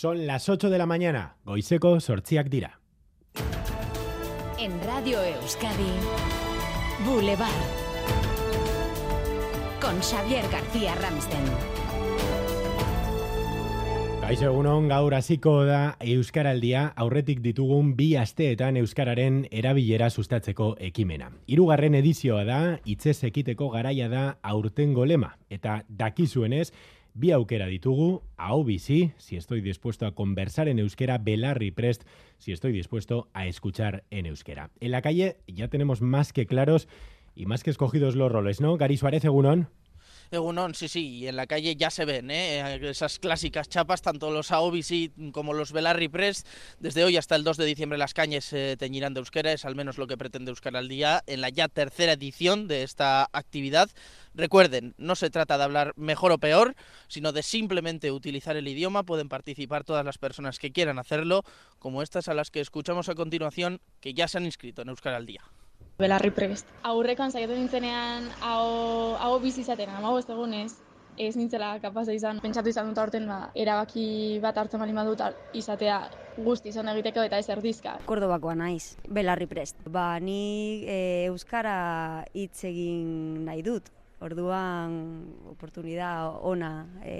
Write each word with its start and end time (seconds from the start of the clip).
Son 0.00 0.28
las 0.28 0.48
8 0.48 0.70
de 0.70 0.78
la 0.78 0.86
mañana. 0.86 1.38
Goiseko 1.44 1.98
sortziak 1.98 2.48
dira. 2.48 2.78
En 4.56 4.80
Radio 4.86 5.18
Euskadi, 5.24 5.90
Boulevard. 7.04 7.50
Con 9.80 9.98
Xavier 10.00 10.44
García 10.52 10.94
Ramsten. 10.94 11.42
Kaixo 14.20 14.44
egunon 14.52 14.86
gaur 14.86 15.16
hasiko 15.16 15.64
da 15.64 15.96
Euskaraldia 15.98 16.92
aurretik 16.94 17.40
ditugun 17.42 17.96
bi 17.96 18.12
asteetan 18.20 18.76
Euskararen 18.76 19.48
erabilera 19.50 20.10
sustatzeko 20.10 20.76
ekimena. 20.78 21.32
Hirugarren 21.48 21.96
edizioa 21.98 22.44
da, 22.44 22.60
hitzez 22.84 23.24
ekiteko 23.24 23.70
garaia 23.74 24.06
da 24.12 24.24
aurtengo 24.42 25.08
lema. 25.10 25.32
Eta 25.50 25.80
dakizuenez, 25.88 26.68
bi 27.18 27.32
aukera 27.34 27.66
ditugu, 27.66 28.22
hau 28.36 28.62
bizi, 28.64 29.12
si 29.18 29.36
estoy 29.36 29.60
dispuesto 29.60 30.06
a 30.06 30.14
conversar 30.14 30.68
en 30.68 30.78
euskera, 30.78 31.18
belarri 31.18 31.72
prest, 31.72 32.04
si 32.38 32.52
estoy 32.52 32.72
dispuesto 32.72 33.28
a 33.34 33.46
escuchar 33.46 34.04
en 34.10 34.26
euskera. 34.26 34.70
En 34.78 34.92
la 34.92 35.02
calle 35.02 35.38
ya 35.48 35.66
tenemos 35.66 36.00
más 36.00 36.32
que 36.32 36.46
claros 36.46 36.86
y 37.34 37.46
más 37.46 37.64
que 37.64 37.70
escogidos 37.70 38.14
los 38.14 38.30
roles, 38.30 38.60
¿no? 38.60 38.76
Gary 38.76 38.96
Suárez, 38.96 39.24
egunon. 39.24 39.68
Egunon, 40.30 40.74
sí, 40.74 40.88
sí, 40.88 41.08
y 41.08 41.26
en 41.26 41.36
la 41.36 41.46
calle 41.46 41.74
ya 41.74 41.90
se 41.90 42.04
ven 42.04 42.30
¿eh? 42.30 42.78
esas 42.82 43.18
clásicas 43.18 43.68
chapas, 43.70 44.02
tanto 44.02 44.30
los 44.30 44.50
AOBC 44.50 45.32
como 45.32 45.54
los 45.54 45.72
Belarri 45.72 46.08
Press. 46.08 46.44
Desde 46.80 47.02
hoy 47.02 47.16
hasta 47.16 47.34
el 47.34 47.44
2 47.44 47.56
de 47.56 47.64
diciembre 47.64 47.98
las 47.98 48.12
cañas 48.12 48.44
se 48.44 48.76
teñirán 48.76 49.14
de 49.14 49.20
euskera, 49.20 49.52
es 49.52 49.64
al 49.64 49.74
menos 49.74 49.96
lo 49.96 50.06
que 50.06 50.18
pretende 50.18 50.50
Euskara 50.50 50.80
al 50.80 50.88
Día 50.88 51.22
en 51.26 51.40
la 51.40 51.48
ya 51.48 51.68
tercera 51.68 52.12
edición 52.12 52.68
de 52.68 52.82
esta 52.82 53.28
actividad. 53.32 53.88
Recuerden, 54.34 54.94
no 54.98 55.16
se 55.16 55.30
trata 55.30 55.56
de 55.56 55.64
hablar 55.64 55.94
mejor 55.96 56.32
o 56.32 56.38
peor, 56.38 56.74
sino 57.08 57.32
de 57.32 57.42
simplemente 57.42 58.12
utilizar 58.12 58.54
el 58.56 58.68
idioma. 58.68 59.04
Pueden 59.04 59.30
participar 59.30 59.84
todas 59.84 60.04
las 60.04 60.18
personas 60.18 60.58
que 60.58 60.72
quieran 60.72 60.98
hacerlo, 60.98 61.42
como 61.78 62.02
estas 62.02 62.28
a 62.28 62.34
las 62.34 62.50
que 62.50 62.60
escuchamos 62.60 63.08
a 63.08 63.14
continuación, 63.14 63.80
que 64.00 64.12
ya 64.12 64.28
se 64.28 64.36
han 64.36 64.44
inscrito 64.44 64.82
en 64.82 64.90
Euskara 64.90 65.16
al 65.16 65.26
Día. 65.26 65.42
Belarri 65.98 66.30
prest. 66.30 66.68
Aurrekoan 66.86 67.32
saiatu 67.34 67.56
nintzenean 67.58 68.28
hau, 68.46 69.16
hau 69.18 69.32
bizi 69.42 69.64
izaten, 69.64 69.90
hau 69.90 70.12
ez 70.14 70.28
egunez, 70.30 70.76
ez 71.18 71.32
nintzela 71.34 71.72
kapaza 71.82 72.14
izan, 72.14 72.38
pentsatu 72.38 72.70
izan 72.70 72.92
dut 72.92 73.00
aurten 73.02 73.26
ba, 73.26 73.38
erabaki 73.58 74.38
bat 74.38 74.60
hartzen 74.62 74.78
bali 74.78 74.94
madut 74.94 75.24
izatea 75.58 75.98
guzti 76.46 76.70
izan 76.70 76.92
egiteko 76.94 77.26
eta 77.26 77.42
ez 77.42 77.50
erdizka. 77.50 77.96
Kordobakoa 78.06 78.54
naiz, 78.54 78.94
belarri 79.10 79.50
prest. 79.50 79.82
Ba, 79.90 80.06
ni 80.22 80.84
e, 80.86 81.00
Euskara 81.32 82.22
hitz 82.30 82.62
egin 82.70 83.42
nahi 83.50 83.66
dut, 83.66 83.90
orduan 84.22 84.94
oportunidad 85.50 86.38
ona 86.46 86.72
e, 87.02 87.18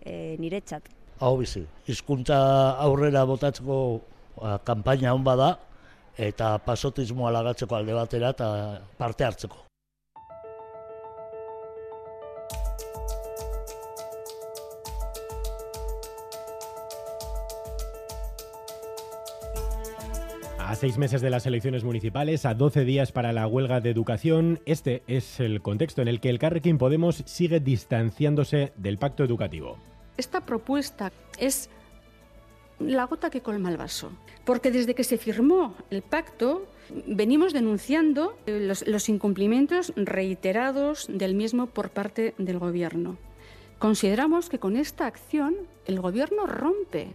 e, 0.00 0.20
niretzat. 0.40 0.88
Hau 1.20 1.36
bizi, 1.44 1.66
hizkuntza 1.84 2.40
aurrera 2.80 3.28
botatzeko 3.28 3.82
kanpaina 4.64 5.12
hon 5.12 5.20
bada, 5.34 5.58
eta 6.16 6.58
pasotismoa 6.64 7.32
lagatzeko 7.32 7.76
alde 7.76 7.96
batera 7.96 8.30
eta 8.36 8.48
parte 8.98 9.24
hartzeko. 9.24 9.66
A 20.70 20.76
seis 20.76 20.98
meses 20.98 21.20
de 21.20 21.30
las 21.30 21.46
elecciones 21.46 21.82
municipales, 21.82 22.46
a 22.46 22.54
12 22.54 22.84
días 22.84 23.10
para 23.10 23.32
la 23.32 23.48
huelga 23.48 23.80
de 23.80 23.90
educación, 23.90 24.60
este 24.66 25.02
es 25.08 25.40
el 25.40 25.62
contexto 25.62 26.00
en 26.00 26.06
el 26.06 26.20
que 26.20 26.30
el 26.30 26.38
Carrequín 26.38 26.78
Podemos 26.78 27.24
sigue 27.26 27.58
distanciándose 27.58 28.72
del 28.76 28.96
pacto 28.96 29.24
educativo. 29.24 29.78
Esta 30.16 30.42
propuesta 30.42 31.10
es 31.38 31.70
la 32.80 33.04
gota 33.04 33.30
que 33.30 33.42
colma 33.42 33.70
el 33.70 33.76
vaso, 33.76 34.10
porque 34.44 34.70
desde 34.70 34.94
que 34.94 35.04
se 35.04 35.18
firmó 35.18 35.74
el 35.90 36.02
pacto 36.02 36.66
venimos 37.06 37.52
denunciando 37.52 38.36
los, 38.46 38.86
los, 38.86 39.08
incumplimientos 39.08 39.92
reiterados 39.96 41.06
del 41.08 41.34
mismo 41.34 41.66
por 41.66 41.90
parte 41.90 42.34
del 42.38 42.58
Gobierno. 42.58 43.16
Consideramos 43.78 44.48
que 44.48 44.58
con 44.58 44.76
esta 44.76 45.06
acción 45.06 45.54
el 45.86 46.00
Gobierno 46.00 46.46
rompe 46.46 47.14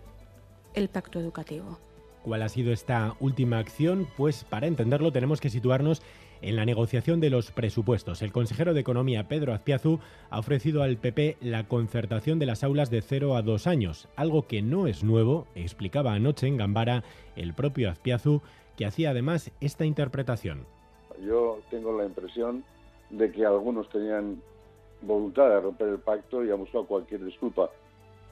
el 0.73 0.89
pacto 0.89 1.19
educativo. 1.19 1.79
¿Cuál 2.23 2.41
ha 2.41 2.49
sido 2.49 2.73
esta 2.73 3.15
última 3.19 3.59
acción? 3.59 4.07
Pues 4.17 4.43
para 4.43 4.65
entenderlo 4.65 5.11
tenemos 5.11 5.39
que 5.39 5.51
situarnos 5.51 6.01
en 6.45 6.55
la 6.55 6.65
negociación 6.65 7.19
de 7.19 7.31
los 7.31 7.51
presupuestos. 7.51 8.21
El 8.21 8.31
consejero 8.31 8.75
de 8.75 8.81
Economía, 8.81 9.27
Pedro 9.27 9.53
Azpiazu, 9.53 9.99
ha 10.29 10.39
ofrecido 10.39 10.83
al 10.83 10.97
PP 10.97 11.37
la 11.41 11.67
concertación 11.67 12.37
de 12.37 12.45
las 12.45 12.63
aulas 12.63 12.91
de 12.91 13.01
0 13.01 13.35
a 13.35 13.41
2 13.41 13.65
años, 13.65 14.07
algo 14.15 14.45
que 14.47 14.61
no 14.61 14.85
es 14.85 15.03
nuevo, 15.03 15.47
explicaba 15.55 16.13
anoche 16.13 16.45
en 16.45 16.57
Gambara 16.57 17.03
el 17.35 17.55
propio 17.55 17.89
Azpiazu, 17.89 18.41
que 18.77 18.85
hacía 18.85 19.09
además 19.09 19.51
esta 19.59 19.85
interpretación. 19.85 20.65
Yo 21.25 21.59
tengo 21.71 21.97
la 21.97 22.05
impresión 22.05 22.63
de 23.09 23.31
que 23.31 23.43
algunos 23.45 23.89
tenían 23.89 24.39
voluntad 25.01 25.49
de 25.49 25.61
romper 25.61 25.87
el 25.87 25.99
pacto 25.99 26.45
y 26.45 26.51
han 26.51 26.59
buscado 26.59 26.85
cualquier 26.85 27.25
disculpa. 27.25 27.71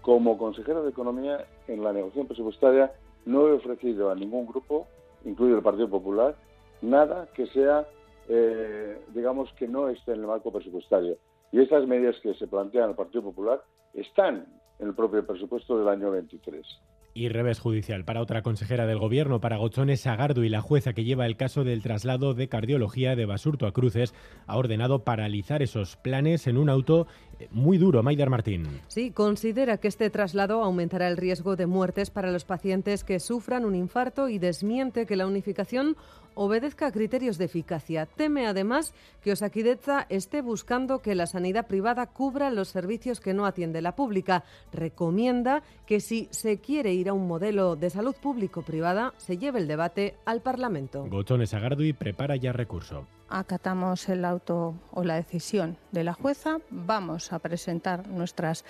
Como 0.01 0.37
consejero 0.37 0.83
de 0.83 0.91
Economía, 0.91 1.47
en 1.67 1.83
la 1.83 1.93
negociación 1.93 2.27
presupuestaria 2.27 2.91
no 3.25 3.47
he 3.47 3.53
ofrecido 3.53 4.11
a 4.11 4.15
ningún 4.15 4.45
grupo, 4.45 4.85
incluido 5.25 5.57
el 5.57 5.63
Partido 5.63 5.89
Popular, 5.89 6.35
nada 6.81 7.29
que 7.33 7.47
sea, 7.47 7.87
eh, 8.29 8.99
digamos, 9.13 9.51
que 9.53 9.67
no 9.67 9.89
esté 9.89 10.13
en 10.13 10.21
el 10.21 10.27
marco 10.27 10.51
presupuestario. 10.51 11.17
Y 11.51 11.61
estas 11.61 11.87
medidas 11.87 12.15
que 12.21 12.33
se 12.33 12.47
plantean 12.47 12.89
al 12.89 12.95
Partido 12.95 13.23
Popular 13.23 13.61
están 13.93 14.45
en 14.79 14.87
el 14.87 14.95
propio 14.95 15.25
presupuesto 15.25 15.77
del 15.77 15.87
año 15.87 16.11
23 16.11 16.65
y 17.13 17.29
revés 17.29 17.59
judicial 17.59 18.05
para 18.05 18.21
otra 18.21 18.41
consejera 18.41 18.85
del 18.85 18.97
gobierno, 18.97 19.39
para 19.39 19.57
Gochones 19.57 20.01
Sagardo 20.01 20.43
y 20.43 20.49
la 20.49 20.61
jueza 20.61 20.93
que 20.93 21.03
lleva 21.03 21.25
el 21.25 21.37
caso 21.37 21.63
del 21.63 21.83
traslado 21.83 22.33
de 22.33 22.49
cardiología 22.49 23.15
de 23.15 23.25
Basurto 23.25 23.67
a 23.67 23.71
Cruces, 23.71 24.13
ha 24.47 24.57
ordenado 24.57 25.03
paralizar 25.03 25.61
esos 25.61 25.95
planes 25.95 26.47
en 26.47 26.57
un 26.57 26.69
auto 26.69 27.07
muy 27.51 27.77
duro. 27.77 28.03
Maider 28.03 28.29
Martín. 28.29 28.67
Sí, 28.87 29.11
considera 29.11 29.77
que 29.77 29.87
este 29.87 30.09
traslado 30.09 30.63
aumentará 30.63 31.07
el 31.07 31.17
riesgo 31.17 31.55
de 31.55 31.67
muertes 31.67 32.09
para 32.09 32.31
los 32.31 32.45
pacientes 32.45 33.03
que 33.03 33.19
sufran 33.19 33.65
un 33.65 33.75
infarto 33.75 34.29
y 34.29 34.39
desmiente 34.39 35.05
que 35.05 35.15
la 35.15 35.27
unificación 35.27 35.95
obedezca 36.35 36.87
a 36.87 36.91
criterios 36.91 37.37
de 37.37 37.45
eficacia. 37.45 38.05
Teme 38.05 38.47
además 38.47 38.93
que 39.21 39.31
Osakidecha 39.31 40.05
esté 40.09 40.41
buscando 40.41 40.99
que 41.01 41.15
la 41.15 41.27
sanidad 41.27 41.67
privada 41.67 42.07
cubra 42.07 42.49
los 42.49 42.69
servicios 42.69 43.19
que 43.19 43.33
no 43.33 43.45
atiende 43.45 43.81
la 43.81 43.95
pública. 43.95 44.43
Recomienda 44.71 45.63
que 45.85 45.99
si 45.99 46.27
se 46.31 46.57
quiere 46.59 46.93
ir 46.93 47.09
a 47.09 47.13
un 47.13 47.27
modelo 47.27 47.75
de 47.75 47.89
salud 47.89 48.15
público-privada, 48.21 49.13
se 49.17 49.37
lleve 49.37 49.59
el 49.59 49.67
debate 49.67 50.15
al 50.25 50.41
Parlamento. 50.41 51.05
Gochones 51.07 51.53
Agardui 51.53 51.93
prepara 51.93 52.35
ya 52.35 52.51
recurso 52.51 53.07
acatamos 53.33 54.07
el 54.09 54.25
auto 54.25 54.75
o 54.91 55.03
la 55.03 55.15
decisión 55.15 55.77
de 55.91 56.03
la 56.03 56.13
jueza, 56.13 56.59
vamos 56.69 57.33
a 57.33 57.39
presentar 57.39 58.07
nuestras 58.07 58.63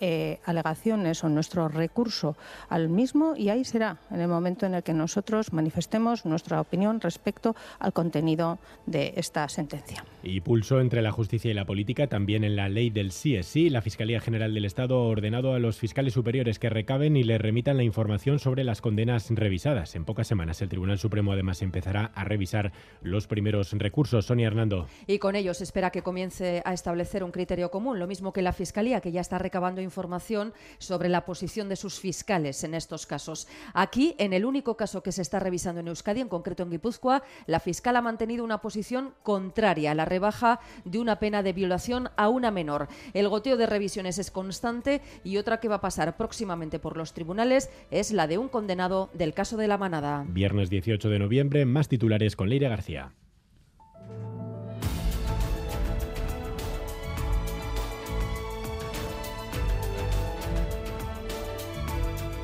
eh, 0.00 0.40
alegaciones 0.44 1.22
o 1.24 1.28
nuestro 1.28 1.68
recurso 1.68 2.36
al 2.70 2.88
mismo 2.88 3.34
y 3.36 3.50
ahí 3.50 3.64
será 3.64 3.98
en 4.10 4.20
el 4.20 4.28
momento 4.28 4.64
en 4.64 4.74
el 4.74 4.82
que 4.82 4.94
nosotros 4.94 5.52
manifestemos 5.52 6.24
nuestra 6.24 6.60
opinión 6.60 7.00
respecto 7.00 7.54
al 7.78 7.92
contenido 7.92 8.58
de 8.86 9.12
esta 9.16 9.48
sentencia. 9.48 10.04
Y 10.22 10.40
pulso 10.40 10.80
entre 10.80 11.02
la 11.02 11.12
justicia 11.12 11.50
y 11.50 11.54
la 11.54 11.66
política 11.66 12.06
también 12.06 12.44
en 12.44 12.56
la 12.56 12.68
ley 12.68 12.90
del 12.90 13.12
sí 13.12 13.36
es 13.36 13.46
sí. 13.46 13.68
La 13.68 13.82
Fiscalía 13.82 14.20
General 14.20 14.52
del 14.54 14.64
Estado 14.64 14.96
ha 14.96 15.06
ordenado 15.06 15.52
a 15.52 15.58
los 15.58 15.78
fiscales 15.78 16.14
superiores 16.14 16.58
que 16.58 16.70
recaben 16.70 17.16
y 17.16 17.24
le 17.24 17.38
remitan 17.38 17.76
la 17.76 17.82
información 17.82 18.38
sobre 18.38 18.64
las 18.64 18.80
condenas 18.80 19.30
revisadas. 19.30 19.94
En 19.94 20.04
pocas 20.04 20.26
semanas 20.26 20.62
el 20.62 20.70
Tribunal 20.70 20.98
Supremo 20.98 21.32
además 21.32 21.60
empezará 21.60 22.10
a 22.14 22.24
revisar 22.24 22.72
los 23.02 23.26
primeros 23.26 23.72
recursos 23.72 23.97
Sonia 24.06 24.46
Hernando. 24.46 24.86
Y 25.06 25.18
con 25.18 25.34
ello 25.34 25.54
se 25.54 25.64
espera 25.64 25.90
que 25.90 26.02
comience 26.02 26.62
a 26.64 26.72
establecer 26.72 27.24
un 27.24 27.32
criterio 27.32 27.70
común, 27.70 27.98
lo 27.98 28.06
mismo 28.06 28.32
que 28.32 28.42
la 28.42 28.52
Fiscalía, 28.52 29.00
que 29.00 29.12
ya 29.12 29.20
está 29.20 29.38
recabando 29.38 29.80
información 29.80 30.52
sobre 30.78 31.08
la 31.08 31.24
posición 31.24 31.68
de 31.68 31.76
sus 31.76 31.98
fiscales 31.98 32.62
en 32.64 32.74
estos 32.74 33.06
casos. 33.06 33.48
Aquí, 33.74 34.14
en 34.18 34.32
el 34.32 34.44
único 34.44 34.76
caso 34.76 35.02
que 35.02 35.12
se 35.12 35.22
está 35.22 35.40
revisando 35.40 35.80
en 35.80 35.88
Euskadi, 35.88 36.20
en 36.20 36.28
concreto 36.28 36.62
en 36.62 36.70
Guipúzcoa, 36.70 37.22
la 37.46 37.60
fiscal 37.60 37.96
ha 37.96 38.02
mantenido 38.02 38.44
una 38.44 38.60
posición 38.60 39.14
contraria 39.22 39.90
a 39.90 39.94
la 39.94 40.04
rebaja 40.04 40.60
de 40.84 40.98
una 40.98 41.18
pena 41.18 41.42
de 41.42 41.52
violación 41.52 42.10
a 42.16 42.28
una 42.28 42.50
menor. 42.50 42.88
El 43.14 43.28
goteo 43.28 43.56
de 43.56 43.66
revisiones 43.66 44.18
es 44.18 44.30
constante 44.30 45.00
y 45.24 45.36
otra 45.36 45.60
que 45.60 45.68
va 45.68 45.76
a 45.76 45.80
pasar 45.80 46.16
próximamente 46.16 46.78
por 46.78 46.96
los 46.96 47.12
tribunales 47.12 47.70
es 47.90 48.12
la 48.12 48.26
de 48.26 48.38
un 48.38 48.48
condenado 48.48 49.10
del 49.14 49.34
caso 49.34 49.56
de 49.56 49.68
la 49.68 49.78
manada. 49.78 50.24
Viernes 50.28 50.70
18 50.70 51.08
de 51.08 51.18
noviembre, 51.18 51.64
más 51.64 51.88
titulares 51.88 52.36
con 52.36 52.48
Leire 52.48 52.68
García. 52.68 53.12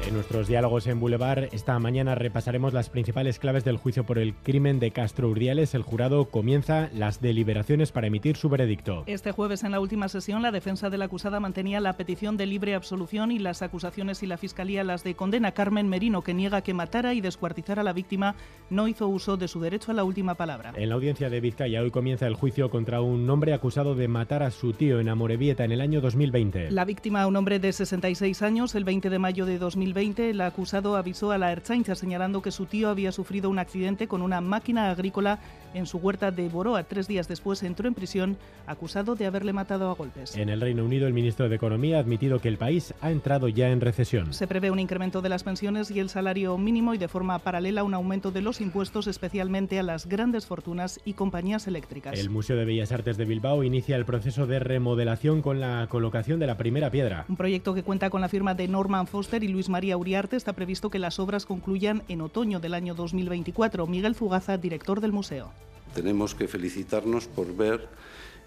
En 0.07 0.13
nuestros 0.13 0.49
diálogos 0.49 0.87
en 0.87 1.01
Boulevard, 1.01 1.49
esta 1.53 1.79
mañana 1.79 2.15
repasaremos 2.15 2.75
las 2.75 2.91
principales 2.91 3.39
claves 3.39 3.65
del 3.65 3.79
juicio 3.79 4.05
por 4.05 4.19
el 4.19 4.35
crimen 4.35 4.79
de 4.79 4.91
Castro 4.91 5.31
Urdiales. 5.31 5.75
El 5.75 5.81
jurado 5.81 6.27
comienza 6.27 6.91
las 6.93 7.23
deliberaciones 7.23 7.91
para 7.91 8.09
emitir 8.09 8.37
su 8.37 8.51
veredicto. 8.51 9.05
Este 9.07 9.33
jueves, 9.33 9.65
en 9.65 9.73
la 9.73 9.81
última 9.81 10.09
sesión, 10.09 10.43
la 10.43 10.51
defensa 10.51 10.91
de 10.91 10.99
la 10.99 11.07
acusada 11.07 11.41
mantenía 11.41 11.81
la 11.81 11.95
petición 11.95 12.37
de 12.37 12.45
libre 12.45 12.75
absolución 12.75 13.33
y 13.33 13.39
las 13.39 13.63
acusaciones 13.63 14.23
y 14.23 14.27
la 14.27 14.37
fiscalía 14.37 14.85
las 14.85 15.05
de 15.05 15.15
condena. 15.15 15.53
Carmen 15.53 15.89
Merino, 15.89 16.21
que 16.21 16.35
niega 16.35 16.61
que 16.61 16.75
matara 16.75 17.15
y 17.15 17.23
descuartizara 17.23 17.81
a 17.81 17.85
la 17.85 17.95
víctima, 17.95 18.35
no 18.69 18.89
hizo 18.89 19.09
uso 19.09 19.39
de 19.39 19.49
su 19.49 19.59
derecho 19.59 19.91
a 19.91 19.95
la 19.95 20.05
última 20.05 20.35
palabra. 20.35 20.75
En 20.77 20.91
la 20.91 20.97
audiencia 20.97 21.31
de 21.31 21.41
Vizcaya 21.41 21.81
hoy 21.81 21.91
comienza 21.91 22.27
el 22.27 22.35
juicio 22.35 22.69
contra 22.69 23.01
un 23.01 23.29
hombre 23.31 23.55
acusado 23.55 23.95
de 23.95 24.07
matar 24.07 24.43
a 24.43 24.51
su 24.51 24.75
tío 24.75 25.01
en 25.01 25.09
Amorebieta 25.09 25.65
en 25.65 25.73
el 25.73 25.81
año 25.81 26.03
2020. 26.03 26.73
La 26.73 26.85
víctima, 26.85 27.27
un 27.27 27.37
hombre 27.37 27.59
de 27.59 27.73
66 27.73 28.43
años, 28.43 28.75
el 28.75 28.85
20 28.85 29.09
de 29.09 29.19
mayo 29.19 29.47
de 29.47 29.59
2020, 29.59 29.94
el 29.97 30.41
acusado 30.41 30.97
avisó 30.97 31.31
a 31.31 31.39
la 31.39 31.53
Erchaincha 31.53 31.95
señalando 31.95 32.43
que 32.43 32.51
su 32.51 32.67
tío 32.67 32.89
había 32.89 33.13
sufrido 33.13 33.49
un 33.49 33.61
accidente 33.61 34.09
con 34.09 34.23
una 34.23 34.41
máquina 34.41 34.91
agrícola 34.91 35.39
en 35.73 35.87
su 35.87 35.99
huerta 35.99 36.31
de 36.31 36.49
Boroa. 36.49 36.83
Tres 36.85 37.07
días 37.07 37.29
después 37.29 37.63
entró 37.63 37.87
en 37.87 37.95
prisión 37.95 38.37
acusado 38.67 39.15
de 39.15 39.27
haberle 39.27 39.53
matado 39.53 39.91
a 39.91 39.95
golpes. 39.95 40.37
En 40.37 40.49
el 40.49 40.61
Reino 40.61 40.85
Unido, 40.85 41.07
el 41.07 41.13
ministro 41.13 41.49
de 41.49 41.57
Economía 41.57 41.99
ha 41.99 42.01
admitido 42.01 42.41
que 42.41 42.49
el 42.49 42.59
país 42.59 42.93
ha 43.01 43.11
entrado 43.11 43.49
ya 43.49 43.71
en 43.71 43.81
recesión. 43.81 44.33
Se 44.33 44.47
prevé 44.47 44.71
un 44.71 44.79
incremento 44.79 45.23
de 45.23 45.29
las 45.29 45.45
pensiones 45.45 45.91
y 45.91 46.01
el 46.01 46.09
salario 46.09 46.59
mínimo 46.59 46.95
y 46.95 46.99
de 46.99 47.09
forma 47.09 47.39
paralela 47.39 47.85
un 47.85 47.95
aumento 47.95 48.31
de 48.31 48.43
los 48.43 48.61
impuestos, 48.61 49.07
especialmente 49.07 49.79
a 49.79 49.83
las 49.83 50.07
grandes 50.07 50.47
fortunas 50.47 51.01
y 51.05 51.15
compañías 51.15 51.67
eléctricas. 51.67 52.19
El 52.19 52.31
Museo 52.31 52.57
de 52.57 52.65
Bellas 52.65 52.93
Artes 52.93 53.17
de 53.17 53.25
Bilbao 53.25 53.63
inicia 53.63 53.97
el 53.97 54.05
proceso 54.05 54.47
de 54.47 54.59
remodelación 54.59 55.41
con 55.43 55.61
la 55.61 55.87
colocación 55.89 56.41
de 56.41 56.47
la 56.47 56.57
primera 56.57 56.91
piedra. 56.91 57.25
Un 57.29 57.37
proyecto 57.37 57.75
que 57.75 57.83
cuenta 57.83 58.11
con 58.11 58.21
la 58.21 58.29
firma 58.29 58.55
de 58.55 58.69
Norman 58.69 59.07
Foster 59.07 59.43
y 59.45 59.49
Luis 59.49 59.69
María 59.69 59.84
Uriarte 59.93 60.37
está 60.37 60.55
previsto 60.55 60.89
que 60.89 60.99
las 60.99 61.19
obras 61.19 61.45
concluyan 61.45 62.03
en 62.09 62.23
otoño 62.23 62.61
del 62.61 62.73
año 62.73 62.95
2024. 62.95 63.87
Miguel 63.87 64.15
Fugaza, 64.15 64.57
director 64.57 65.01
del 65.01 65.13
museo. 65.13 65.53
Tenemos 65.95 66.35
que 66.35 66.49
felicitarnos 66.49 67.27
por 67.27 67.55
ver 67.55 67.87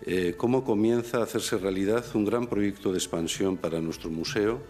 eh, 0.06 0.34
cómo 0.36 0.64
comienza 0.64 1.20
a 1.20 1.24
hacerse 1.24 1.58
realidad 1.58 2.04
un 2.16 2.26
gran 2.26 2.48
proyecto 2.48 2.92
de 2.92 2.98
expansión 2.98 3.58
para 3.58 3.80
nuestro 3.80 4.10
museo 4.10 4.62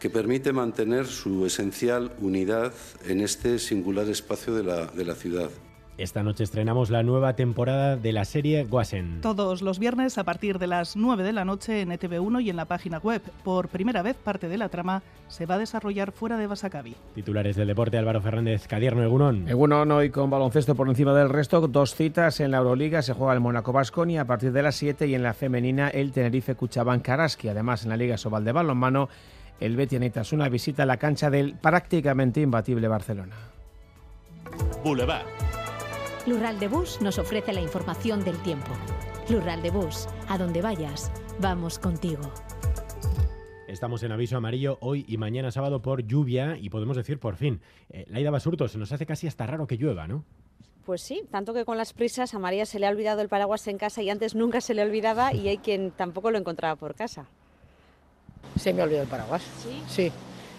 que 0.00 0.08
permite 0.08 0.52
mantener 0.52 1.06
su 1.06 1.44
esencial 1.44 2.12
unidad 2.20 2.72
en 3.06 3.20
este 3.20 3.58
singular 3.58 4.08
espacio 4.08 4.54
de 4.54 5.04
la 5.04 5.14
ciudad. 5.14 5.50
Esta 5.98 6.22
noche 6.22 6.44
estrenamos 6.44 6.90
la 6.90 7.02
nueva 7.02 7.36
temporada 7.36 7.96
de 7.96 8.12
la 8.12 8.26
serie 8.26 8.64
Guasen. 8.64 9.22
Todos 9.22 9.62
los 9.62 9.78
viernes 9.78 10.18
a 10.18 10.24
partir 10.24 10.58
de 10.58 10.66
las 10.66 10.94
9 10.94 11.22
de 11.22 11.32
la 11.32 11.46
noche 11.46 11.80
en 11.80 11.88
ETV1 11.88 12.42
y 12.42 12.50
en 12.50 12.56
la 12.56 12.66
página 12.66 12.98
web. 12.98 13.22
Por 13.42 13.68
primera 13.68 14.02
vez 14.02 14.14
parte 14.16 14.48
de 14.48 14.58
la 14.58 14.68
trama 14.68 15.02
se 15.28 15.46
va 15.46 15.54
a 15.54 15.58
desarrollar 15.58 16.12
fuera 16.12 16.36
de 16.36 16.46
Basacabi. 16.46 16.94
Titulares 17.14 17.56
del 17.56 17.68
deporte 17.68 17.96
Álvaro 17.96 18.20
Fernández, 18.20 18.66
Cadierno 18.68 19.02
Egunon. 19.02 19.48
Egunon 19.48 19.90
hoy 19.90 20.10
con 20.10 20.28
baloncesto 20.28 20.74
por 20.74 20.86
encima 20.86 21.14
del 21.14 21.30
resto. 21.30 21.66
Dos 21.66 21.94
citas 21.94 22.40
en 22.40 22.50
la 22.50 22.58
Euroliga. 22.58 23.00
Se 23.00 23.14
juega 23.14 23.32
el 23.32 23.40
Mónaco 23.40 23.72
Basconi 23.72 24.18
a 24.18 24.26
partir 24.26 24.52
de 24.52 24.62
las 24.62 24.76
7 24.76 25.06
y 25.06 25.14
en 25.14 25.22
la 25.22 25.32
femenina 25.32 25.88
el 25.88 26.12
Tenerife 26.12 26.56
Cuchabán 26.56 27.00
Karaski. 27.00 27.48
Además 27.48 27.84
en 27.84 27.88
la 27.88 27.96
Liga 27.96 28.18
Sobal 28.18 28.44
de 28.44 28.52
Balonmano 28.52 29.08
el 29.60 29.76
Betis 29.76 30.32
una 30.34 30.50
visita 30.50 30.82
a 30.82 30.86
la 30.86 30.98
cancha 30.98 31.30
del 31.30 31.54
prácticamente 31.54 32.42
imbatible 32.42 32.86
Barcelona. 32.86 33.36
Boulevard. 34.84 35.24
Lural 36.26 36.58
de 36.58 36.66
Bus 36.66 37.00
nos 37.00 37.20
ofrece 37.20 37.52
la 37.52 37.60
información 37.60 38.24
del 38.24 38.36
tiempo. 38.42 38.72
Lural 39.28 39.62
de 39.62 39.70
Bus, 39.70 40.08
a 40.26 40.36
donde 40.36 40.60
vayas, 40.60 41.12
vamos 41.38 41.78
contigo. 41.78 42.32
Estamos 43.68 44.02
en 44.02 44.10
aviso 44.10 44.36
amarillo 44.36 44.76
hoy 44.80 45.04
y 45.06 45.18
mañana 45.18 45.52
sábado 45.52 45.82
por 45.82 46.04
lluvia 46.04 46.58
y 46.60 46.68
podemos 46.68 46.96
decir 46.96 47.20
por 47.20 47.36
fin. 47.36 47.60
Eh, 47.90 48.06
Laida 48.08 48.32
Basurto, 48.32 48.66
se 48.66 48.76
nos 48.76 48.90
hace 48.90 49.06
casi 49.06 49.28
hasta 49.28 49.46
raro 49.46 49.68
que 49.68 49.76
llueva, 49.76 50.08
¿no? 50.08 50.24
Pues 50.84 51.00
sí, 51.00 51.22
tanto 51.30 51.54
que 51.54 51.64
con 51.64 51.76
las 51.76 51.92
prisas 51.92 52.34
a 52.34 52.40
María 52.40 52.66
se 52.66 52.80
le 52.80 52.86
ha 52.86 52.90
olvidado 52.90 53.22
el 53.22 53.28
paraguas 53.28 53.68
en 53.68 53.78
casa 53.78 54.02
y 54.02 54.10
antes 54.10 54.34
nunca 54.34 54.60
se 54.60 54.74
le 54.74 54.82
olvidaba 54.82 55.32
y 55.32 55.46
hay 55.46 55.58
quien 55.58 55.92
tampoco 55.92 56.32
lo 56.32 56.38
encontraba 56.38 56.74
por 56.74 56.96
casa. 56.96 57.26
Se 58.58 58.72
me 58.72 58.80
ha 58.80 58.84
olvidado 58.84 59.04
el 59.04 59.10
paraguas. 59.10 59.44
¿Sí? 59.62 59.82
Sí 59.86 60.12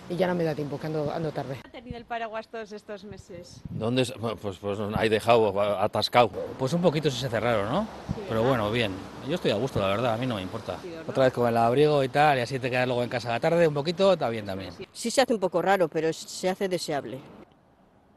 y 0.10 0.16
ya 0.16 0.28
no 0.28 0.36
me 0.36 0.44
da 0.44 0.56
tiempo, 0.56 0.80
que 0.80 0.88
ando, 0.88 1.12
ando 1.12 1.32
tarde. 1.32 1.58
¿Ha 1.64 1.70
tenido 1.70 1.98
el 1.98 2.06
paraguas 2.06 2.48
todos 2.48 2.72
estos 2.72 3.04
meses? 3.04 3.62
¿Dónde? 3.70 4.06
Pues, 4.42 4.58
pues 4.58 4.80
hay 4.96 5.10
dejado 5.10 5.60
atascado. 5.62 6.30
Pues 6.58 6.74
un 6.74 6.82
poquito 6.82 7.10
se 7.12 7.26
hace 7.26 7.40
raro, 7.40 7.70
¿no? 7.70 7.88
Pero 8.28 8.44
bueno, 8.44 8.72
bien. 8.72 8.94
Yo 9.28 9.36
estoy 9.36 9.52
a 9.52 9.56
gusto, 9.56 9.80
la 9.80 9.88
verdad, 9.88 10.14
a 10.14 10.18
mí 10.18 10.26
no 10.26 10.36
me 10.36 10.42
importa. 10.42 10.78
Otra 11.06 11.26
vez 11.26 11.34
con 11.34 11.48
el 11.48 11.58
abrigo 11.58 12.04
y 12.04 12.10
tal, 12.10 12.38
y 12.38 12.42
así 12.42 12.60
te 12.60 12.70
quedas 12.70 12.88
luego 12.88 13.04
en 13.04 13.10
casa 13.10 13.30
a 13.30 13.34
la 13.34 13.40
tarde 13.40 13.68
un 13.68 13.74
poquito, 13.74 14.14
está 14.14 14.30
bien 14.30 14.46
también. 14.46 14.74
Sí 14.94 15.12
se 15.12 15.22
hace 15.22 15.34
un 15.34 15.40
poco 15.40 15.62
raro, 15.62 15.90
pero 15.90 16.14
se 16.14 16.50
hace 16.50 16.70
deseable. 16.70 17.20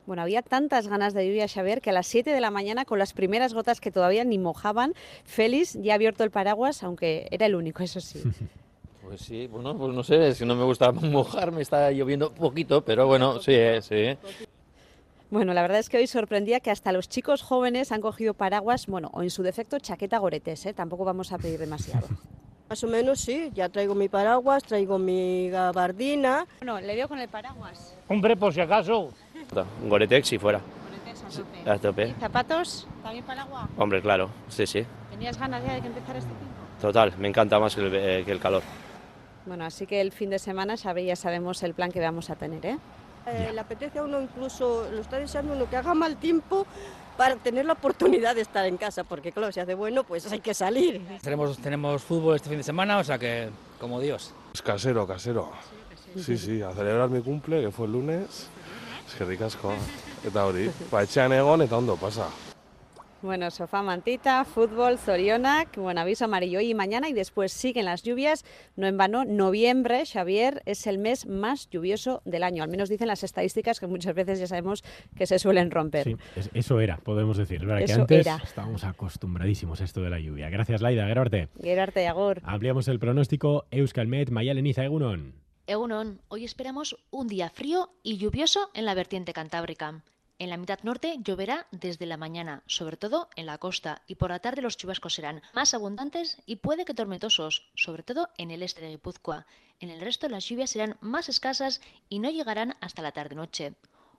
Bueno, 0.07 0.23
había 0.23 0.43
tantas 0.43 0.89
ganas 0.89 1.15
de 1.15 1.27
lluvia, 1.27 1.47
Xavier, 1.47 1.81
que 1.81 1.91
a 1.91 1.93
las 1.93 2.07
7 2.07 2.31
de 2.31 2.41
la 2.41 2.51
mañana, 2.51 2.85
con 2.85 2.99
las 2.99 3.13
primeras 3.13 3.55
gotas 3.55 3.81
que 3.81 3.91
todavía 3.91 4.25
ni 4.25 4.39
mojaban, 4.39 4.95
Félix 5.25 5.75
ya 5.81 5.93
ha 5.93 5.95
abierto 5.97 6.25
el 6.25 6.31
paraguas, 6.31 6.83
aunque 6.83 7.29
era 7.31 7.47
el 7.47 7.55
único, 7.55 7.83
eso 7.83 8.01
sí. 8.01 8.23
Pues 9.11 9.23
sí, 9.23 9.49
bueno, 9.49 9.77
pues 9.77 9.93
no 9.93 10.05
sé, 10.05 10.37
si 10.37 10.47
no 10.47 10.55
me 10.55 10.63
gusta 10.63 10.93
mojarme, 10.93 11.63
está 11.63 11.91
lloviendo 11.91 12.33
poquito, 12.33 12.85
pero 12.85 13.09
bueno, 13.09 13.41
sí, 13.41 13.51
eh, 13.53 13.83
sí. 13.83 14.17
Bueno, 15.31 15.53
la 15.53 15.63
verdad 15.63 15.81
es 15.81 15.89
que 15.89 15.97
hoy 15.97 16.07
sorprendía 16.07 16.61
que 16.61 16.71
hasta 16.71 16.93
los 16.93 17.09
chicos 17.09 17.43
jóvenes 17.43 17.91
han 17.91 18.03
cogido 18.03 18.35
paraguas, 18.35 18.87
bueno, 18.87 19.11
o 19.13 19.25
en 19.25 19.31
su 19.31 19.43
defecto 19.43 19.81
chaqueta 19.81 20.19
goretes, 20.19 20.65
¿eh? 20.67 20.75
tampoco 20.75 21.05
vamos 21.05 21.33
a 21.33 21.39
pedir 21.39 21.59
demasiado. 21.59 22.07
Más 22.69 22.85
o 22.85 22.87
menos 22.87 23.19
sí, 23.19 23.51
ya 23.53 23.69
traigo 23.69 23.97
mi 23.97 24.09
paraguas, 24.09 24.63
traigo 24.63 24.97
mi 24.97 25.51
gabardina. 25.51 26.47
Bueno, 26.61 26.81
le 26.81 26.95
veo 26.95 27.09
con 27.09 27.19
el 27.19 27.29
paraguas. 27.29 27.97
Hombre, 28.07 28.37
por 28.37 28.55
si 28.55 28.61
acaso. 28.61 29.13
Un 29.83 29.89
goretex 29.89 30.29
si 30.29 30.39
fuera. 30.39 30.61
Goretex 30.61 31.67
a 31.67 31.79
tope. 31.79 32.15
¿Y 32.17 32.21
zapatos? 32.21 32.87
¿También 33.03 33.25
paraguas? 33.25 33.69
Hombre, 33.77 34.01
claro, 34.01 34.31
sí, 34.49 34.69
sí. 34.69 34.87
¿Tenías 35.11 35.37
ganas 35.37 35.67
ya 35.67 35.75
de 35.75 35.81
que 35.81 35.89
empezara 35.89 36.21
este 36.21 36.31
tiempo? 36.31 36.55
Total, 36.81 37.13
me 37.19 37.27
encanta 37.27 37.59
más 37.59 37.75
que 37.75 37.81
el, 37.81 37.93
eh, 37.93 38.23
que 38.25 38.31
el 38.31 38.39
calor. 38.39 38.63
Bueno, 39.51 39.65
así 39.65 39.85
que 39.85 40.01
el 40.01 40.13
fin 40.13 40.31
de 40.31 40.39
semana 40.39 40.77
ya 40.77 41.17
sabemos 41.17 41.61
el 41.65 41.75
plan 41.75 41.91
que 41.91 41.99
vamos 41.99 42.31
a 42.31 42.37
tener, 42.37 42.65
¿eh? 42.65 42.79
eh 43.27 43.51
le 43.53 43.59
apetece 43.59 43.99
a 43.99 44.05
uno 44.05 44.23
incluso, 44.23 44.89
lo 44.93 45.01
está 45.01 45.19
deseando 45.19 45.55
uno 45.55 45.69
que 45.69 45.75
haga 45.77 45.93
mal 45.93 46.19
tiempo 46.19 46.69
para 47.17 47.35
tener 47.35 47.65
la 47.67 47.73
oportunidad 47.73 48.37
de 48.37 48.43
estar 48.43 48.65
en 48.65 48.77
casa, 48.77 49.03
porque 49.03 49.33
claro, 49.33 49.51
si 49.51 49.59
hace 49.59 49.75
bueno, 49.75 50.05
pues 50.05 50.31
hay 50.31 50.39
que 50.39 50.55
salir. 50.55 51.05
Tenemos, 51.21 51.59
tenemos 51.59 52.01
fútbol 52.01 52.37
este 52.37 52.49
fin 52.49 52.59
de 52.59 52.63
semana, 52.63 52.99
o 52.99 53.03
sea 53.03 53.19
que 53.19 53.51
como 53.81 53.99
Dios. 53.99 54.33
Es 54.55 54.63
casero, 54.63 55.05
casero. 55.05 55.51
Sí, 56.15 56.39
sí, 56.39 56.63
a 56.63 56.73
celebrar 56.73 57.09
mi 57.09 57.21
cumple, 57.21 57.61
que 57.61 57.73
fue 57.73 57.87
el 57.87 57.93
lunes. 57.95 58.47
Es 59.09 59.15
que 59.19 59.25
ricasco. 59.25 59.73
Eta 60.25 60.47
hori, 60.47 60.71
ba 60.93 61.03
etxean 61.03 61.33
egon 61.33 61.67
eta 61.67 61.77
ondo 61.77 61.97
pasa. 61.97 62.29
Bueno, 63.23 63.51
sofá 63.51 63.83
mantita, 63.83 64.43
fútbol, 64.47 64.97
Zorionac, 64.97 65.77
bueno, 65.77 66.01
aviso 66.01 66.25
amarillo 66.25 66.59
hoy 66.59 66.71
y 66.71 66.75
mañana 66.75 67.07
y 67.11 67.13
después 67.13 67.53
siguen 67.53 67.85
las 67.85 68.03
lluvias. 68.03 68.47
No 68.77 68.87
en 68.87 68.97
vano, 68.97 69.27
noviembre, 69.27 70.07
Xavier, 70.07 70.63
es 70.65 70.87
el 70.87 70.97
mes 70.97 71.27
más 71.27 71.69
lluvioso 71.69 72.23
del 72.25 72.43
año. 72.43 72.63
Al 72.63 72.71
menos 72.71 72.89
dicen 72.89 73.09
las 73.09 73.23
estadísticas 73.23 73.79
que 73.79 73.87
muchas 73.87 74.15
veces 74.15 74.39
ya 74.39 74.47
sabemos 74.47 74.83
que 75.17 75.27
se 75.27 75.39
suelen 75.39 75.71
romper. 75.71 76.05
Sí, 76.05 76.17
eso 76.55 76.81
era, 76.81 76.97
podemos 76.97 77.37
decir. 77.37 77.61
que 77.61 77.93
antes 77.93 78.27
estábamos 78.43 78.85
acostumbradísimos 78.85 79.83
a 79.83 79.85
esto 79.85 80.01
de 80.01 80.09
la 80.09 80.19
lluvia. 80.19 80.49
Gracias, 80.49 80.81
Laida. 80.81 81.07
Gerarte. 81.07 81.49
Gerarte, 81.61 82.09
Agor. 82.09 82.41
Ampliamos 82.45 82.89
el 82.89 82.99
pronóstico. 82.99 83.67
Euskalmet, 83.71 84.31
Mayaleniza, 84.31 84.83
Egunon. 84.83 85.35
Egunon, 85.67 86.23
hoy 86.29 86.45
esperamos 86.45 86.97
un 87.11 87.29
día 87.29 87.51
frío 87.51 87.91
y 88.03 88.17
lluvioso 88.17 88.71
en 88.73 88.87
la 88.87 88.95
vertiente 88.95 89.35
cantábrica. 89.35 90.03
En 90.41 90.49
la 90.49 90.57
mitad 90.57 90.79
norte 90.85 91.19
lloverá 91.23 91.67
desde 91.71 92.07
la 92.07 92.17
mañana, 92.17 92.63
sobre 92.67 92.97
todo 92.97 93.29
en 93.37 93.45
la 93.45 93.59
costa, 93.59 94.01
y 94.07 94.15
por 94.15 94.31
la 94.31 94.39
tarde 94.39 94.63
los 94.63 94.79
chubascos 94.79 95.13
serán 95.13 95.43
más 95.53 95.75
abundantes 95.75 96.39
y 96.47 96.57
puede 96.57 96.87
que 96.87 96.95
tormentosos, 96.95 97.69
sobre 97.75 98.03
todo 98.03 98.31
en 98.39 98.51
el 98.51 98.63
este 98.63 98.81
de 98.81 98.89
Guipúzcoa. 98.89 99.45
En 99.81 99.91
el 99.91 100.01
resto 100.01 100.31
las 100.31 100.47
lluvias 100.47 100.71
serán 100.71 100.97
más 101.03 101.29
escasas 101.29 101.83
y 102.09 102.21
no 102.21 102.31
llegarán 102.31 102.75
hasta 102.81 103.03
la 103.03 103.13
tarde-noche. 103.13 103.75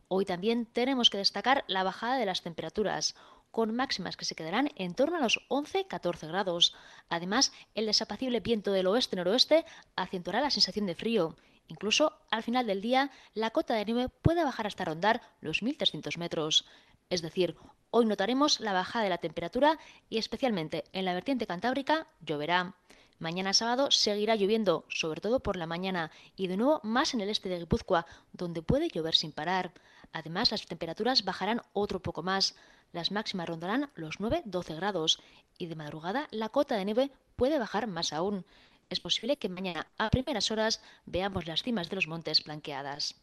Hoy 0.10 0.26
también 0.26 0.68
tenemos 0.68 1.10
que 1.10 1.18
destacar 1.18 1.66
la 1.66 1.84
bajada 1.84 2.18
de 2.18 2.28
las 2.28 2.44
temperaturas, 2.44 3.16
con 3.50 3.76
máximas 3.76 4.16
que 4.16 4.26
se 4.26 4.36
quedarán 4.36 4.70
en 4.76 4.94
torno 4.94 5.18
a 5.18 5.22
los 5.22 5.40
11-14 5.50 6.28
grados. 6.28 6.76
Además, 7.10 7.52
el 7.74 7.88
desapacible 7.88 8.42
viento 8.42 8.72
del 8.72 8.86
oeste-noroeste 8.86 9.66
acentuará 9.96 10.40
la 10.40 10.52
sensación 10.52 10.86
de 10.86 10.94
frío 10.94 11.36
Incluso 11.72 12.12
al 12.30 12.44
final 12.44 12.68
del 12.68 12.82
día, 12.82 13.12
la 13.34 13.52
cota 13.52 13.76
de 13.76 13.86
nieve 13.86 14.10
puede 14.10 14.44
bajar 14.44 14.68
hasta 14.68 14.84
rondar 14.84 15.22
los 15.40 15.64
1.300 15.64 16.18
metros. 16.18 16.66
Es 17.10 17.22
decir, 17.22 17.56
hoy 17.92 18.06
notaremos 18.06 18.60
la 18.60 18.74
bajada 18.74 19.06
de 19.06 19.10
la 19.10 19.20
temperatura 19.20 19.80
y 20.10 20.18
especialmente 20.18 20.84
en 20.92 21.06
la 21.06 21.14
vertiente 21.14 21.48
cantábrica 21.48 22.08
lloverá. 22.20 22.76
Mañana 23.20 23.54
sábado 23.54 23.90
seguirá 23.90 24.36
lloviendo, 24.36 24.84
sobre 24.90 25.22
todo 25.22 25.40
por 25.40 25.56
la 25.56 25.66
mañana, 25.66 26.12
y 26.36 26.48
de 26.48 26.58
nuevo 26.58 26.82
más 26.84 27.14
en 27.14 27.22
el 27.22 27.30
este 27.30 27.48
de 27.48 27.60
Guipúzcoa, 27.60 28.06
donde 28.34 28.62
puede 28.62 28.90
llover 28.90 29.16
sin 29.16 29.32
parar. 29.32 29.72
Además, 30.12 30.52
las 30.52 30.66
temperaturas 30.66 31.24
bajarán 31.24 31.62
otro 31.72 32.02
poco 32.02 32.22
más. 32.22 32.54
Las 32.92 33.12
máximas 33.12 33.48
rondarán 33.48 33.90
los 33.96 34.20
9-12 34.20 34.76
grados 34.76 35.22
y 35.58 35.68
de 35.68 35.78
madrugada 35.78 36.28
la 36.32 36.50
cota 36.50 36.76
de 36.76 36.84
nieve 36.84 37.12
puede 37.38 37.60
bajar 37.60 37.88
más 37.88 38.12
aún 38.12 38.44
es 38.92 39.00
posible 39.00 39.38
que 39.38 39.50
mañana 39.50 39.88
a 39.98 40.10
primeras 40.10 40.52
horas 40.52 40.82
veamos 41.06 41.48
las 41.48 41.64
cimas 41.64 41.90
de 41.90 41.96
los 41.96 42.08
montes 42.08 42.44
blanqueadas. 42.44 43.16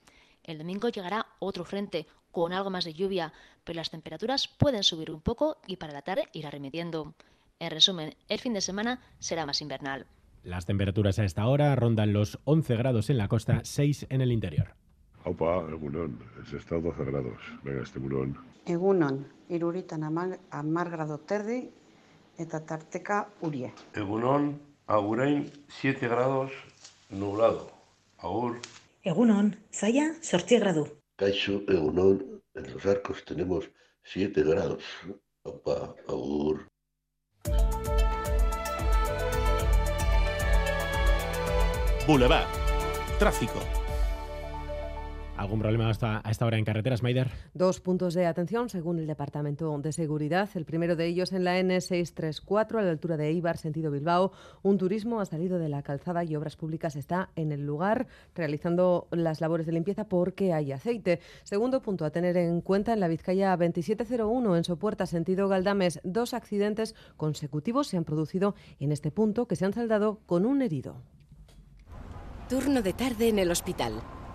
El 0.43 0.57
domingo 0.57 0.89
llegará 0.89 1.27
otro 1.39 1.65
frente 1.65 2.07
con 2.33 2.55
algo 2.55 2.71
más 2.71 2.85
de 2.85 2.95
lluvia, 2.95 3.35
pero 3.65 3.77
las 3.77 3.91
temperaturas 3.91 4.49
pueden 4.49 4.83
subir 4.83 5.11
un 5.11 5.21
poco 5.21 5.59
y 5.67 5.77
para 5.77 5.93
la 5.93 6.03
tarde 6.03 6.29
irá 6.33 6.51
remitiendo. 6.51 7.15
En 7.61 7.71
resumen, 7.71 8.15
el 8.29 8.39
fin 8.39 8.55
de 8.55 8.63
semana 8.63 9.03
será 9.19 9.45
más 9.45 9.61
invernal. 9.61 10.07
Las 10.43 10.65
temperaturas 10.65 11.19
a 11.19 11.25
esta 11.25 11.47
hora 11.47 11.75
rondan 11.77 12.15
los 12.15 12.39
11 12.45 12.77
grados 12.77 13.11
en 13.11 13.19
la 13.19 13.29
costa, 13.29 13.61
6 13.63 14.07
en 14.09 14.23
el 14.23 14.33
interior. 14.33 14.75
Aupa, 15.25 15.67
egunon, 15.69 16.19
es 16.43 16.53
estado 16.55 16.81
12 16.81 17.05
grados. 17.05 17.39
Venga, 17.63 17.83
este 17.83 17.99
egunon. 17.99 18.39
Egunon, 18.65 19.27
iruritan 19.51 20.05
amar, 20.05 20.39
amar 20.51 20.89
grado 20.89 21.19
terdi 21.19 21.71
eta 22.39 22.65
tarteka 22.65 23.29
urie. 23.43 23.73
Egunon, 23.95 24.68
agurain 24.89 25.53
7 25.69 26.09
grados 26.09 26.51
nublado. 27.11 27.71
Agur. 28.19 28.59
Egunon, 29.05 29.57
Zaya, 29.73 30.15
sortzi 30.23 30.59
gradu. 30.59 30.89
Caixo, 31.17 31.63
Egunon, 31.69 32.43
en 32.55 32.73
los 32.73 32.85
arcos 32.87 33.25
tenemos 33.25 33.71
7 34.03 34.43
grados. 34.43 34.83
Opa, 35.43 35.95
agur. 36.09 36.67
Boulevard. 42.07 42.49
Tráfico. 43.19 43.78
¿Algún 45.39 45.61
problema 45.61 45.89
hasta 45.89 46.21
a 46.25 46.31
esta 46.33 46.47
hora 46.47 46.59
en 46.59 46.65
carreteras, 46.65 47.05
Maider? 47.05 47.31
Dos 47.55 47.79
puntos 47.79 48.13
de 48.15 48.27
atención 48.27 48.69
según 48.69 48.99
el 48.99 49.07
Departamento 49.07 49.79
de 49.79 49.93
Seguridad. 49.93 50.49
El 50.57 50.65
primero 50.65 50.97
de 50.97 51.07
ellos 51.07 51.33
en 51.33 51.45
la 51.45 51.61
N634 51.61 52.81
a 52.81 52.83
la 52.83 52.91
altura 52.91 53.17
de 53.17 53.29
Eibar, 53.29 53.57
sentido 53.57 53.93
Bilbao. 53.93 54.33
Un 54.63 54.79
turismo 54.79 55.21
ha 55.21 55.27
salido 55.27 55.61
de 55.61 55.69
la 55.69 55.85
calzada 55.85 56.25
y 56.25 56.35
Obras 56.35 56.57
Públicas 56.57 56.97
está 56.97 57.31
en 57.37 57.53
el 57.53 57.65
lugar 57.65 58.09
realizando 58.35 59.07
las 59.13 59.41
labores 59.41 59.67
de 59.67 59.73
limpieza 59.73 60.09
porque 60.09 60.53
hay 60.53 60.73
aceite. 60.73 61.21
Segundo 61.45 61.83
punto 61.83 62.05
a 62.05 62.11
tener 62.11 62.37
en 62.37 62.61
cuenta 62.61 62.93
en 62.93 62.99
la 62.99 63.07
Vizcaya 63.07 63.57
2701 63.57 64.57
en 64.57 64.65
Sopuerta, 64.65 65.07
sentido 65.07 65.47
Galdames. 65.47 66.01
Dos 66.03 66.35
accidentes 66.35 66.97
consecutivos 67.17 67.87
se 67.87 67.97
han 67.97 68.05
producido 68.05 68.57
en 68.81 68.91
este 68.91 69.13
punto 69.13 69.47
que 69.47 69.55
se 69.55 69.65
han 69.65 69.73
saldado 69.73 70.19
con 70.27 70.47
un 70.47 70.63
herido. 70.63 70.97
Turno 72.49 72.83
de 72.83 72.93
tarde 72.93 73.29
en 73.29 73.39
el 73.39 73.53
hospital. 73.53 74.03